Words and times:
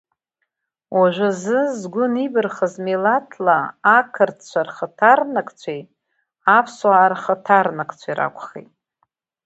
Уажәазы 0.97 1.59
згәы 1.77 2.05
нибархаз 2.13 2.73
милаҭла 2.85 3.57
ақырҭцәа 3.97 4.61
рхаҭарнакцәеи 4.67 5.81
аԥсуаа 6.57 7.07
рхаҭарнакцәеи 7.11 8.15
ракәхеит. 8.19 8.71